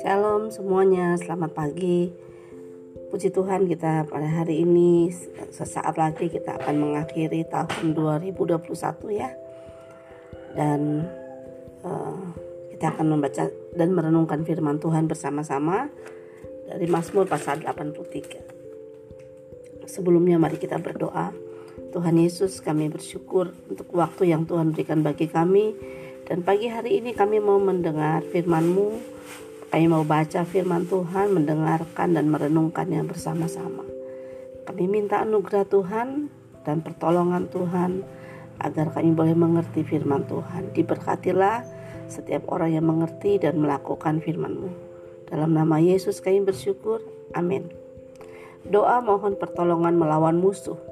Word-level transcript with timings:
Shalom 0.00 0.48
semuanya, 0.48 1.12
selamat 1.20 1.52
pagi. 1.52 2.08
Puji 3.12 3.28
Tuhan 3.28 3.68
kita 3.68 4.08
pada 4.08 4.32
hari 4.32 4.64
ini 4.64 5.12
sesaat 5.52 6.00
lagi 6.00 6.32
kita 6.32 6.56
akan 6.56 6.80
mengakhiri 6.80 7.44
tahun 7.52 7.92
2021 7.92 8.64
ya. 9.12 9.28
Dan 10.56 11.04
uh, 11.84 12.32
kita 12.72 12.96
akan 12.96 13.12
membaca 13.12 13.44
dan 13.76 13.92
merenungkan 13.92 14.48
firman 14.48 14.80
Tuhan 14.80 15.04
bersama-sama 15.04 15.92
dari 16.64 16.88
Mazmur 16.88 17.28
pasal 17.28 17.60
83. 17.60 19.84
Sebelumnya 19.84 20.40
mari 20.40 20.56
kita 20.56 20.80
berdoa. 20.80 21.51
Tuhan 21.92 22.16
Yesus 22.16 22.64
kami 22.64 22.88
bersyukur 22.88 23.52
untuk 23.68 23.92
waktu 23.92 24.32
yang 24.32 24.48
Tuhan 24.48 24.72
berikan 24.72 25.04
bagi 25.04 25.28
kami 25.28 25.76
dan 26.24 26.40
pagi 26.40 26.72
hari 26.72 27.04
ini 27.04 27.12
kami 27.12 27.38
mau 27.38 27.60
mendengar 27.60 28.24
firman-Mu 28.24 29.12
kami 29.72 29.88
mau 29.88 30.04
baca 30.04 30.44
firman 30.44 30.84
Tuhan, 30.84 31.32
mendengarkan 31.32 32.12
dan 32.12 32.28
merenungkannya 32.28 33.08
bersama-sama. 33.08 33.80
Kami 34.68 34.84
minta 34.84 35.24
anugerah 35.24 35.64
Tuhan 35.64 36.28
dan 36.60 36.84
pertolongan 36.84 37.48
Tuhan 37.48 38.04
agar 38.60 38.92
kami 38.92 39.16
boleh 39.16 39.32
mengerti 39.32 39.80
firman 39.80 40.28
Tuhan. 40.28 40.76
Diberkatilah 40.76 41.64
setiap 42.04 42.52
orang 42.52 42.76
yang 42.76 42.84
mengerti 42.84 43.40
dan 43.40 43.64
melakukan 43.64 44.20
firman-Mu. 44.20 44.68
Dalam 45.32 45.56
nama 45.56 45.80
Yesus 45.80 46.20
kami 46.20 46.44
bersyukur. 46.44 47.00
Amin. 47.32 47.72
Doa 48.68 49.00
mohon 49.00 49.40
pertolongan 49.40 49.96
melawan 49.96 50.36
musuh. 50.36 50.91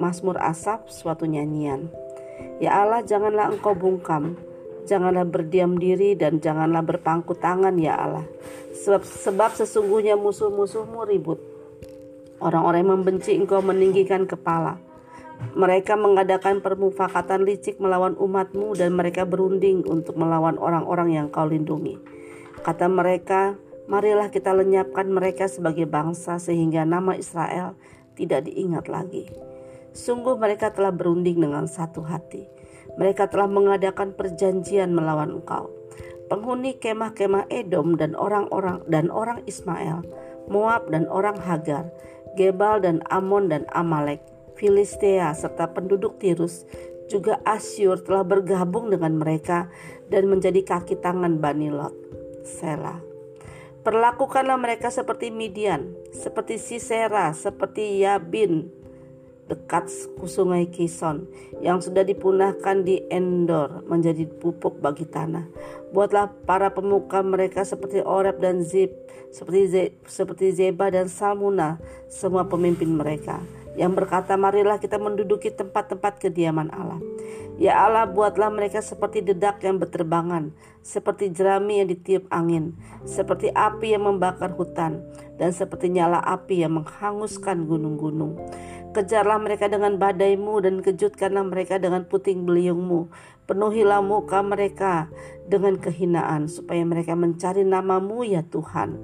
Mazmur 0.00 0.40
Asap 0.40 0.88
suatu 0.88 1.26
nyanyian. 1.26 1.92
Ya 2.62 2.80
Allah 2.80 3.02
janganlah 3.02 3.50
engkau 3.50 3.74
bungkam 3.74 4.38
Janganlah 4.82 5.22
berdiam 5.22 5.78
diri 5.78 6.18
dan 6.18 6.42
janganlah 6.42 6.82
berpangku 6.82 7.38
tangan 7.38 7.78
ya 7.78 7.94
Allah. 7.94 8.26
Sebab, 8.74 9.02
sebab 9.06 9.50
sesungguhnya 9.54 10.18
musuh-musuhmu 10.18 11.06
ribut. 11.06 11.38
Orang-orang 12.42 12.82
yang 12.82 12.92
membenci 12.98 13.38
engkau 13.38 13.62
meninggikan 13.62 14.26
kepala. 14.26 14.82
Mereka 15.54 15.94
mengadakan 15.94 16.58
permufakatan 16.62 17.46
licik 17.46 17.78
melawan 17.78 18.18
umatmu 18.18 18.74
dan 18.74 18.94
mereka 18.94 19.22
berunding 19.22 19.86
untuk 19.86 20.18
melawan 20.18 20.58
orang-orang 20.58 21.14
yang 21.14 21.26
kau 21.30 21.46
lindungi. 21.46 21.98
Kata 22.62 22.90
mereka, 22.90 23.54
marilah 23.86 24.30
kita 24.34 24.50
lenyapkan 24.54 25.06
mereka 25.10 25.46
sebagai 25.46 25.86
bangsa 25.86 26.42
sehingga 26.42 26.82
nama 26.82 27.14
Israel 27.14 27.78
tidak 28.18 28.50
diingat 28.50 28.86
lagi. 28.90 29.51
Sungguh 29.92 30.40
mereka 30.40 30.72
telah 30.72 30.90
berunding 30.90 31.40
dengan 31.40 31.68
satu 31.68 32.04
hati 32.04 32.62
mereka 32.96 33.28
telah 33.28 33.48
mengadakan 33.48 34.12
perjanjian 34.12 34.92
melawan 34.92 35.40
engkau. 35.40 35.72
Penghuni 36.28 36.80
kemah-kemah 36.80 37.48
Edom 37.52 38.00
dan 38.00 38.16
orang-orang 38.16 38.80
dan 38.88 39.12
orang 39.12 39.44
Ismail, 39.44 40.00
Moab 40.48 40.88
dan 40.88 41.04
orang 41.12 41.36
Hagar, 41.36 41.92
Gebal 42.40 42.80
dan 42.80 43.04
Amon 43.12 43.52
dan 43.52 43.68
Amalek, 43.76 44.24
Filistea 44.56 45.36
serta 45.36 45.68
penduduk 45.76 46.16
Tirus, 46.16 46.64
juga 47.12 47.36
Asyur 47.44 48.00
telah 48.00 48.24
bergabung 48.24 48.88
dengan 48.88 49.20
mereka 49.20 49.68
dan 50.08 50.32
menjadi 50.32 50.64
kaki 50.64 50.96
tangan 51.04 51.36
Bani 51.36 51.68
Lot. 51.68 51.92
Selah. 52.48 53.00
Perlakukanlah 53.82 54.56
mereka 54.56 54.88
seperti 54.88 55.28
Midian, 55.34 55.92
seperti 56.14 56.56
Sisera, 56.56 57.34
seperti 57.34 58.00
Yabin, 58.06 58.81
dekat 59.52 59.92
sungai 60.24 60.72
Kison 60.72 61.28
yang 61.60 61.84
sudah 61.84 62.00
dipunahkan 62.00 62.80
di 62.88 63.04
Endor 63.12 63.84
menjadi 63.84 64.24
pupuk 64.24 64.80
bagi 64.80 65.04
tanah. 65.04 65.44
Buatlah 65.92 66.32
para 66.48 66.72
pemuka 66.72 67.20
mereka 67.20 67.68
seperti 67.68 68.00
Oreb 68.00 68.40
dan 68.40 68.64
Zib, 68.64 68.88
seperti 69.28 69.60
Ze, 69.68 69.82
seperti 70.08 70.56
Zeba 70.56 70.88
dan 70.88 71.12
Salmuna, 71.12 71.76
semua 72.08 72.48
pemimpin 72.48 72.88
mereka 72.88 73.44
yang 73.76 73.92
berkata, 73.92 74.36
"Marilah 74.36 74.80
kita 74.80 74.96
menduduki 74.96 75.52
tempat-tempat 75.52 76.20
kediaman 76.20 76.72
Allah." 76.72 77.00
Ya 77.60 77.84
Allah, 77.84 78.08
buatlah 78.08 78.48
mereka 78.48 78.80
seperti 78.80 79.20
dedak 79.20 79.60
yang 79.60 79.76
berterbangan, 79.76 80.56
seperti 80.80 81.30
jerami 81.30 81.84
yang 81.84 81.88
ditiup 81.92 82.24
angin, 82.32 82.72
seperti 83.04 83.52
api 83.52 83.92
yang 83.92 84.08
membakar 84.08 84.56
hutan, 84.56 85.04
dan 85.36 85.52
seperti 85.52 85.92
nyala 85.92 86.18
api 86.24 86.64
yang 86.64 86.80
menghanguskan 86.80 87.68
gunung-gunung. 87.68 88.40
Kejarlah 88.92 89.40
mereka 89.40 89.72
dengan 89.72 89.96
badaimu 89.96 90.60
dan 90.60 90.84
kejutkanlah 90.84 91.48
mereka 91.48 91.80
dengan 91.80 92.04
puting 92.04 92.44
beliungmu. 92.44 93.08
Penuhilah 93.48 94.04
muka 94.04 94.44
mereka 94.44 95.08
dengan 95.48 95.80
kehinaan 95.80 96.44
supaya 96.44 96.84
mereka 96.84 97.16
mencari 97.16 97.64
namamu 97.64 98.20
ya 98.20 98.44
Tuhan. 98.44 99.00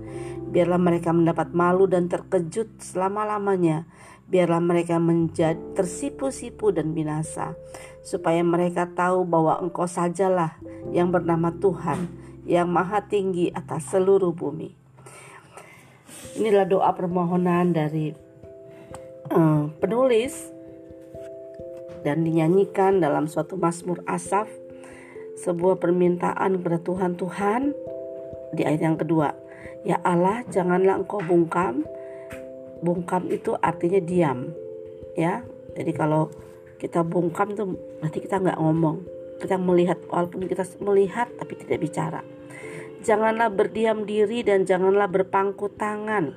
Biarlah 0.53 0.77
mereka 0.77 1.17
mendapat 1.17 1.57
malu 1.57 1.89
dan 1.89 2.13
terkejut 2.13 2.85
selama-lamanya. 2.85 3.89
Biarlah 4.29 4.61
mereka 4.61 5.01
menjadi 5.01 5.57
tersipu-sipu 5.73 6.69
dan 6.69 6.93
binasa. 6.93 7.57
Supaya 8.05 8.45
mereka 8.45 8.93
tahu 8.93 9.25
bahwa 9.25 9.57
engkau 9.57 9.89
sajalah 9.89 10.61
yang 10.93 11.09
bernama 11.09 11.49
Tuhan 11.57 12.13
yang 12.45 12.69
maha 12.69 13.09
tinggi 13.09 13.49
atas 13.57 13.89
seluruh 13.89 14.37
bumi. 14.37 14.77
Inilah 16.37 16.69
doa 16.69 16.93
permohonan 16.93 17.73
dari 17.73 18.28
uh, 19.33 19.69
penulis 19.79 20.53
dan 22.07 22.23
dinyanyikan 22.23 23.03
dalam 23.03 23.27
suatu 23.27 23.59
Mazmur 23.59 24.01
Asaf 24.07 24.49
sebuah 25.39 25.79
permintaan 25.79 26.59
kepada 26.59 26.79
Tuhan 26.83 27.13
Tuhan 27.15 27.63
di 28.55 28.63
ayat 28.65 28.83
yang 28.83 28.97
kedua 28.99 29.49
ya 29.87 29.99
Allah 30.03 30.43
janganlah 30.49 30.99
engkau 30.99 31.23
bungkam. 31.23 31.87
Bungkam 32.79 33.27
itu 33.33 33.59
artinya 33.59 33.99
diam 33.99 34.55
ya. 35.19 35.43
Jadi 35.75 35.91
kalau 35.95 36.31
kita 36.79 37.03
bungkam 37.03 37.55
tuh 37.59 37.75
berarti 37.99 38.19
kita 38.23 38.39
nggak 38.39 38.59
ngomong. 38.59 39.03
Kita 39.39 39.59
melihat 39.59 39.99
walaupun 40.11 40.47
kita 40.47 40.67
melihat 40.83 41.31
tapi 41.39 41.59
tidak 41.59 41.79
bicara. 41.83 42.21
Janganlah 43.03 43.51
berdiam 43.55 44.03
diri 44.03 44.43
dan 44.43 44.67
janganlah 44.67 45.07
berpangku 45.07 45.71
tangan. 45.75 46.35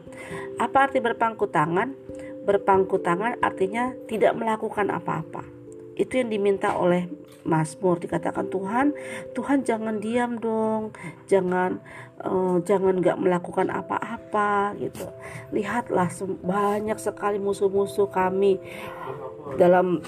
Apa 0.62 0.90
arti 0.90 1.02
berpangku 1.02 1.50
tangan 1.50 1.97
berpangku 2.46 2.97
tangan 3.02 3.38
artinya 3.40 3.94
tidak 4.09 4.34
melakukan 4.34 4.90
apa-apa. 4.90 5.46
Itu 5.96 6.18
yang 6.18 6.34
diminta 6.34 6.74
oleh 6.74 7.06
Mazmur 7.41 7.97
dikatakan 7.97 8.53
Tuhan, 8.53 8.94
Tuhan 9.34 9.66
jangan 9.66 9.97
diam 9.97 10.38
dong, 10.38 10.94
jangan 11.25 11.81
uh, 12.22 12.62
jangan 12.62 13.02
nggak 13.02 13.18
melakukan 13.18 13.74
apa-apa 13.74 14.78
gitu. 14.78 15.09
Lihatlah 15.50 16.09
banyak 16.46 16.97
sekali 17.02 17.41
musuh-musuh 17.41 18.13
kami 18.13 18.62
dalam 19.58 20.06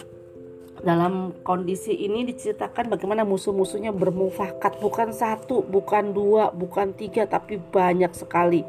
dalam 0.83 1.31
kondisi 1.47 1.95
ini 1.95 2.27
diceritakan 2.27 2.91
bagaimana 2.91 3.23
musuh-musuhnya 3.23 3.95
bermufakat 3.95 4.77
bukan 4.83 5.15
satu, 5.15 5.63
bukan 5.63 6.11
dua, 6.11 6.51
bukan 6.51 6.91
tiga, 6.94 7.23
tapi 7.23 7.57
banyak 7.57 8.11
sekali. 8.11 8.67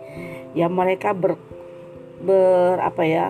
Ya 0.54 0.70
mereka 0.70 1.10
ber, 1.10 1.34
ber 2.22 2.78
apa 2.78 3.02
ya 3.02 3.26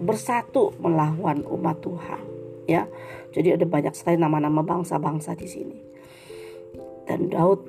bersatu 0.00 0.74
melawan 0.80 1.44
umat 1.46 1.80
Tuhan 1.80 2.22
ya. 2.68 2.84
Jadi 3.32 3.52
ada 3.52 3.66
banyak 3.68 3.92
sekali 3.92 4.16
nama-nama 4.16 4.64
bangsa-bangsa 4.64 5.36
di 5.36 5.48
sini. 5.48 5.78
Dan 7.06 7.28
Daud 7.28 7.62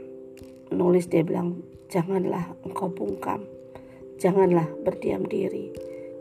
menulis 0.73 1.11
dia 1.11 1.21
bilang 1.21 1.61
janganlah 1.91 2.55
engkau 2.63 2.89
bungkam. 2.89 3.43
Janganlah 4.17 4.65
berdiam 4.81 5.27
diri. 5.27 5.69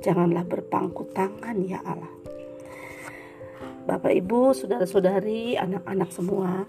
Janganlah 0.05 0.45
berpangku 0.45 1.09
tangan 1.17 1.57
ya 1.65 1.81
Allah. 1.83 2.13
Bapak 3.87 4.13
Ibu 4.13 4.51
saudara-saudari 4.53 5.55
anak-anak 5.55 6.11
semua 6.11 6.67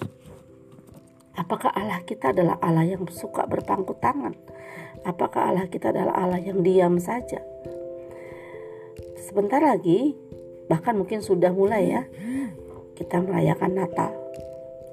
Apakah 1.37 1.69
Allah 1.69 2.01
kita 2.01 2.33
adalah 2.33 2.57
Allah 2.65 2.97
yang 2.97 3.05
suka 3.13 3.45
berpangku 3.45 3.93
tangan? 4.01 4.33
Apakah 5.05 5.53
Allah 5.53 5.69
kita 5.69 5.93
adalah 5.93 6.17
Allah 6.17 6.41
yang 6.41 6.65
diam 6.65 6.97
saja? 6.97 7.37
Sebentar 9.27 9.59
lagi 9.59 10.15
bahkan 10.71 10.95
mungkin 10.95 11.19
sudah 11.19 11.51
mulai 11.51 11.83
ya 11.91 12.03
kita 12.95 13.19
merayakan 13.19 13.75
Natal. 13.75 14.11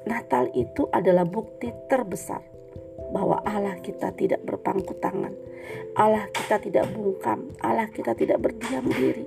Natal 0.05 0.51
itu 0.53 0.91
adalah 0.93 1.25
bukti 1.25 1.73
terbesar 1.89 2.43
bahwa 3.15 3.41
Allah 3.47 3.79
kita 3.81 4.13
tidak 4.13 4.43
berpangku 4.45 4.93
tangan. 4.99 5.33
Allah 5.97 6.29
kita 6.29 6.61
tidak 6.61 6.91
bungkam, 6.93 7.55
Allah 7.63 7.89
kita 7.89 8.13
tidak 8.13 8.43
berdiam 8.45 8.85
diri. 8.91 9.25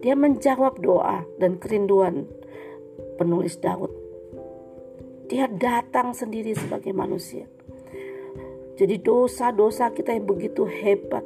Dia 0.00 0.16
menjawab 0.16 0.80
doa 0.80 1.26
dan 1.36 1.60
kerinduan 1.60 2.24
penulis 3.20 3.60
Daud. 3.60 3.92
Dia 5.26 5.50
datang 5.50 6.14
sendiri 6.16 6.54
sebagai 6.56 6.94
manusia. 6.96 7.44
Jadi 8.76 9.00
dosa-dosa 9.00 9.92
kita 9.92 10.16
yang 10.16 10.24
begitu 10.24 10.64
hebat, 10.64 11.24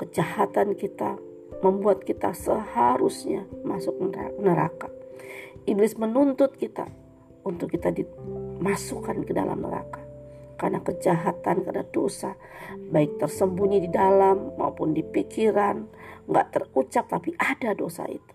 kejahatan 0.00 0.74
kita, 0.74 1.18
membuat 1.60 2.02
kita 2.02 2.32
seharusnya 2.32 3.46
masuk 3.62 3.94
neraka. 4.40 4.88
Iblis 5.64 5.96
menuntut 5.96 6.56
kita 6.56 6.88
untuk 7.44 7.72
kita 7.72 7.92
dimasukkan 7.92 9.24
ke 9.24 9.32
dalam 9.32 9.60
neraka 9.64 10.04
karena 10.54 10.80
kejahatan, 10.80 11.66
karena 11.66 11.84
dosa, 11.90 12.38
baik 12.88 13.18
tersembunyi 13.18 13.84
di 13.84 13.90
dalam 13.90 14.54
maupun 14.54 14.94
di 14.94 15.02
pikiran, 15.02 15.84
nggak 16.30 16.46
terucap 16.54 17.10
tapi 17.10 17.34
ada 17.36 17.74
dosa 17.74 18.06
itu. 18.06 18.34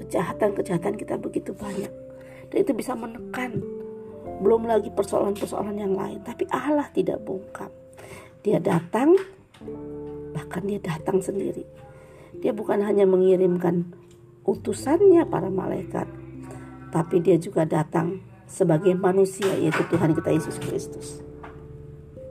Kejahatan-kejahatan 0.00 0.94
kita 0.94 1.18
begitu 1.18 1.50
banyak 1.50 1.90
dan 2.48 2.56
itu 2.56 2.72
bisa 2.72 2.94
menekan. 2.94 3.58
Belum 4.40 4.68
lagi 4.68 4.92
persoalan-persoalan 4.92 5.76
yang 5.76 5.94
lain, 5.96 6.20
tapi 6.22 6.46
Allah 6.52 6.86
tidak 6.92 7.20
bungkam. 7.24 7.72
Dia 8.44 8.62
datang, 8.62 9.16
bahkan 10.56 10.72
dia 10.72 10.80
datang 10.80 11.20
sendiri. 11.20 11.68
Dia 12.40 12.56
bukan 12.56 12.80
hanya 12.80 13.04
mengirimkan 13.04 13.92
utusannya 14.48 15.28
para 15.28 15.52
malaikat, 15.52 16.08
tapi 16.88 17.20
dia 17.20 17.36
juga 17.36 17.68
datang 17.68 18.24
sebagai 18.48 18.96
manusia 18.96 19.52
yaitu 19.52 19.84
Tuhan 19.92 20.16
kita 20.16 20.32
Yesus 20.32 20.56
Kristus. 20.56 21.20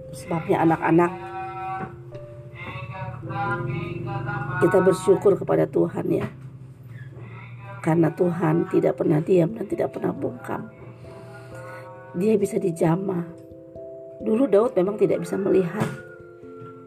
Sebabnya 0.09 0.65
anak-anak 0.65 1.11
kita 4.65 4.77
bersyukur 4.81 5.37
kepada 5.37 5.69
Tuhan 5.69 6.05
ya. 6.09 6.25
Karena 7.85 8.09
Tuhan 8.09 8.73
tidak 8.73 8.97
pernah 8.97 9.21
diam 9.21 9.53
dan 9.53 9.69
tidak 9.69 9.93
pernah 9.93 10.09
bungkam. 10.17 10.65
Dia 12.17 12.33
bisa 12.41 12.57
dijamah. 12.57 13.21
Dulu 14.25 14.49
Daud 14.49 14.73
memang 14.73 14.97
tidak 14.97 15.21
bisa 15.21 15.37
melihat 15.37 16.14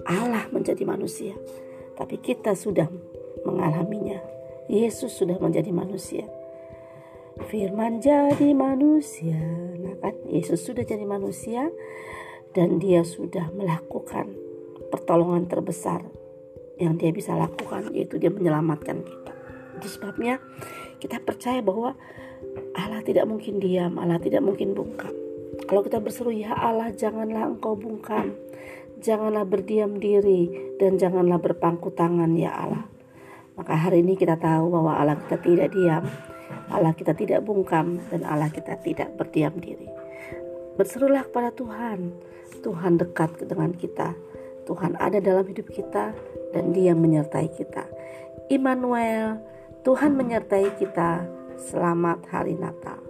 Allah 0.09 0.49
menjadi 0.49 0.83
manusia. 0.89 1.37
Tapi 1.95 2.17
kita 2.17 2.57
sudah 2.57 2.89
mengalaminya. 3.45 4.19
Yesus 4.69 5.13
sudah 5.17 5.37
menjadi 5.37 5.69
manusia. 5.73 6.25
Firman 7.49 8.01
jadi 8.01 8.57
manusia. 8.57 9.39
Nah 9.79 9.95
kan 10.01 10.17
Yesus 10.29 10.65
sudah 10.65 10.83
jadi 10.85 11.05
manusia 11.05 11.69
dan 12.57 12.81
dia 12.81 13.05
sudah 13.05 13.53
melakukan 13.55 14.33
pertolongan 14.89 15.47
terbesar 15.47 16.03
yang 16.81 16.97
dia 16.97 17.13
bisa 17.13 17.37
lakukan 17.37 17.93
yaitu 17.93 18.17
dia 18.17 18.33
menyelamatkan 18.33 19.05
kita. 19.05 19.33
Itu 19.79 19.87
sebabnya 19.89 20.43
kita 20.99 21.23
percaya 21.23 21.63
bahwa 21.63 21.95
Allah 22.75 23.03
tidak 23.03 23.27
mungkin 23.31 23.63
diam, 23.63 23.99
Allah 23.99 24.19
tidak 24.19 24.43
mungkin 24.43 24.75
bungkam. 24.75 25.15
Kalau 25.69 25.85
kita 25.85 26.01
berseru 26.01 26.31
ya 26.35 26.55
Allah 26.55 26.91
janganlah 26.95 27.51
engkau 27.55 27.75
bungkam, 27.75 28.35
janganlah 28.99 29.47
berdiam 29.47 29.99
diri 29.99 30.51
dan 30.79 30.99
janganlah 30.99 31.39
berpangku 31.39 31.95
tangan 31.95 32.35
ya 32.35 32.51
Allah. 32.55 32.85
Maka 33.59 33.75
hari 33.75 34.07
ini 34.07 34.15
kita 34.15 34.39
tahu 34.39 34.71
bahwa 34.71 34.95
Allah 34.95 35.19
kita 35.19 35.43
tidak 35.43 35.75
diam, 35.75 36.07
Allah 36.71 36.95
kita 36.95 37.15
tidak 37.15 37.43
bungkam 37.43 37.99
dan 38.11 38.23
Allah 38.23 38.51
kita 38.51 38.79
tidak 38.83 39.15
berdiam 39.19 39.55
diri. 39.59 39.91
Berserulah 40.79 41.27
kepada 41.27 41.51
Tuhan. 41.51 42.15
Tuhan 42.63 42.99
dekat 42.99 43.39
dengan 43.47 43.75
kita. 43.75 44.15
Tuhan 44.67 44.95
ada 44.99 45.19
dalam 45.19 45.47
hidup 45.47 45.71
kita 45.75 46.15
dan 46.55 46.65
Dia 46.71 46.95
menyertai 46.95 47.51
kita. 47.51 47.83
Immanuel, 48.47 49.43
Tuhan 49.83 50.15
menyertai 50.15 50.79
kita. 50.79 51.27
Selamat 51.59 52.23
hari 52.31 52.55
Natal. 52.55 53.03